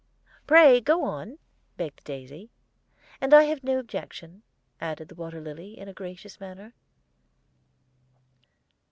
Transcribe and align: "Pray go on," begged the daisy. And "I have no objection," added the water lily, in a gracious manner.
"Pray 0.47 0.81
go 0.81 1.03
on," 1.03 1.37
begged 1.77 1.99
the 1.99 2.03
daisy. 2.05 2.49
And 3.21 3.35
"I 3.35 3.43
have 3.43 3.63
no 3.63 3.77
objection," 3.77 4.41
added 4.79 5.09
the 5.09 5.13
water 5.13 5.39
lily, 5.39 5.77
in 5.77 5.87
a 5.87 5.93
gracious 5.93 6.39
manner. 6.39 6.73